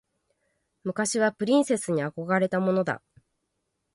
[0.83, 3.03] 昔はプリンセスに憧れたものだ。